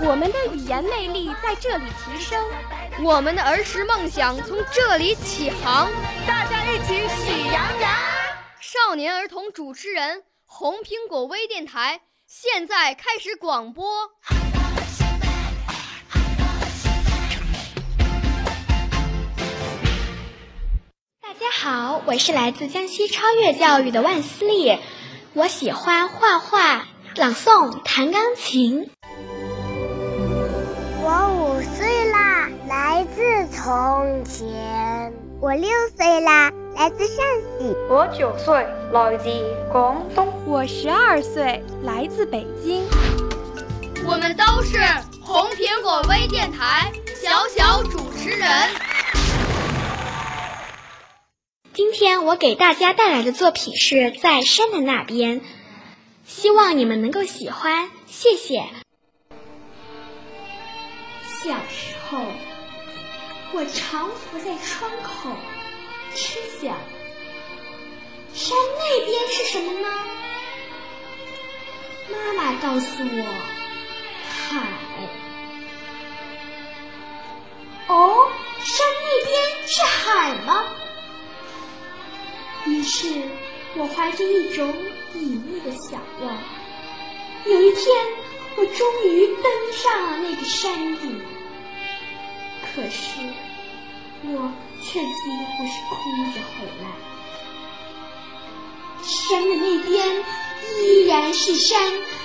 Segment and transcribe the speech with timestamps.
[0.00, 2.42] 我们的语言魅力在这里提升，
[3.02, 5.88] 我们的儿时梦想从这里起航。
[6.26, 7.92] 大家一起喜羊羊。
[8.60, 12.00] 少年儿童主持人，红苹果微电台。
[12.26, 14.10] 现在开始广播。
[21.20, 24.78] 大家好，我是来自江西超越教育的万思丽，
[25.34, 26.86] 我喜欢画画、
[27.16, 28.90] 朗诵、弹钢琴。
[33.68, 35.12] 从前。
[35.42, 36.50] 我六岁啦。
[36.74, 37.16] 来自陕
[37.58, 39.28] 西，我九岁，来自
[39.70, 42.86] 广东，我十二岁，来自北京。
[44.06, 44.78] 我们都是
[45.20, 48.48] 红苹果微电台小小主持人。
[51.74, 55.42] 今天我给大家带来的作品是在山的那边，
[56.24, 58.64] 希望你们能够喜欢，谢谢。
[61.42, 62.18] 小时候，
[63.52, 65.36] 我常伏在窗口。
[66.14, 66.74] 吃想，
[68.32, 69.88] 山那边是什么呢？
[72.10, 73.24] 妈妈告诉我，
[74.26, 74.62] 海。
[77.88, 78.28] 哦，
[78.64, 80.64] 山那边是海吗？
[82.64, 83.22] 于是
[83.76, 84.74] 我怀着一种
[85.14, 86.36] 隐秘的想望，
[87.44, 87.96] 有一天
[88.56, 91.20] 我终于登上了那个山顶。
[92.78, 93.20] 可是
[94.22, 94.52] 我。
[94.80, 95.94] 却几乎是哭
[96.32, 96.86] 着回来。
[99.02, 100.24] 山的那边
[100.80, 101.82] 依然是山，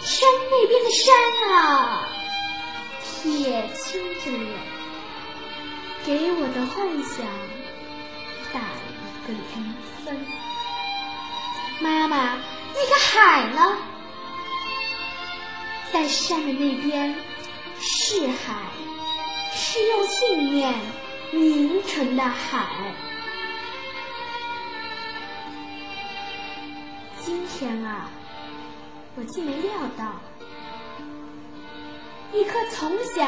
[0.00, 1.12] 山那边的山
[1.52, 2.08] 啊，
[3.02, 4.48] 铁青着脸，
[6.04, 7.26] 给我的幻想
[8.52, 9.74] 打了一个零
[10.04, 10.24] 分。
[11.80, 12.38] 妈妈，
[12.72, 13.76] 那个海呢？
[15.92, 17.12] 在山的那边
[17.80, 18.54] 是海，
[19.56, 20.72] 是用信念。
[21.32, 22.64] 凝成的海。
[27.18, 28.08] 今天啊，
[29.16, 30.04] 我竟没料到，
[32.32, 33.24] 一颗从小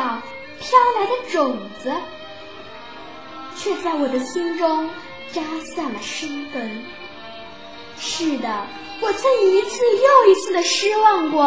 [0.60, 1.92] 飘来的种子，
[3.56, 4.88] 却在我的心中
[5.32, 5.42] 扎
[5.74, 6.84] 下了深根。
[7.98, 8.66] 是的，
[9.00, 11.42] 我曾一次又一次的失望过，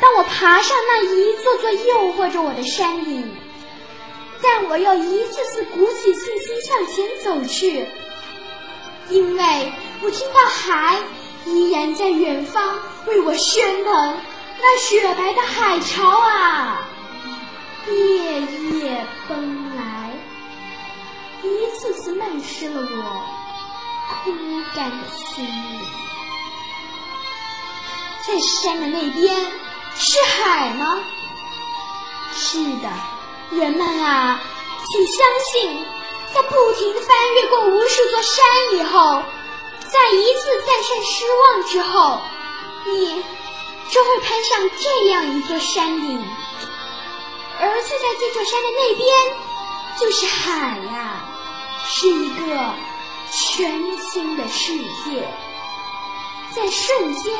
[0.00, 3.32] 当我爬上那一座座诱惑着我的山顶。
[4.42, 7.86] 但我要一次次鼓起信心向前走去，
[9.08, 9.72] 因为
[10.02, 10.98] 我听到海
[11.46, 14.16] 依然在远方为我喧腾，
[14.60, 16.88] 那雪白的海潮啊，
[17.88, 20.10] 夜夜奔来，
[21.42, 23.24] 一次次漫湿了我
[24.24, 24.32] 枯
[24.74, 25.80] 干的心灵。
[28.26, 29.52] 在山的那边
[29.94, 30.98] 是海吗？
[32.34, 32.88] 是的。
[33.54, 34.40] 人们啊，
[34.86, 35.84] 请相信，
[36.32, 39.22] 在不停翻越过无数座山以后，
[39.88, 42.20] 在一次再三失望之后，
[42.86, 43.22] 你
[43.90, 46.24] 就会攀上这样一座山顶，
[47.60, 49.36] 而就在这座山的那边，
[50.00, 51.24] 就是海呀，
[51.86, 52.70] 是一个
[53.30, 55.28] 全新的世界，
[56.50, 57.34] 在瞬间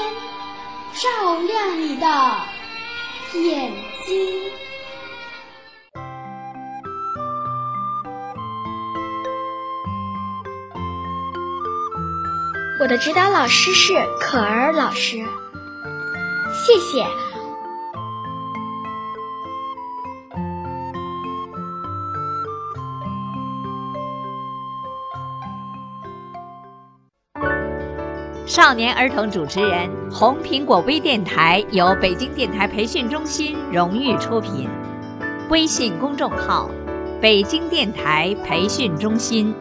[0.92, 2.06] 照亮你的
[3.32, 3.72] 眼
[4.06, 4.52] 睛。
[12.82, 15.18] 我的指导老师是可儿老师，
[16.52, 17.06] 谢谢。
[28.46, 34.68] 少年儿童主持人，红苹果微电台由北京电台培训中心荣誉出品，
[35.50, 36.68] 微信公众号：
[37.20, 39.54] 北京电台培训中心。